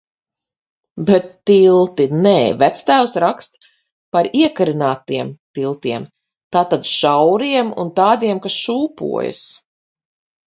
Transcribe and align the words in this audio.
Bet 1.09 1.25
tilti. 1.49 2.05
Nē, 2.21 2.37
vectēvs 2.61 3.11
raksta 3.23 3.59
par 4.17 4.29
iekarinātiem 4.39 5.29
tiltiem. 5.59 6.07
Tātad 6.57 6.89
šauriem 6.95 7.69
un 7.83 7.93
tādiem, 8.01 8.41
kas 8.47 8.57
šūpojas. 8.65 9.43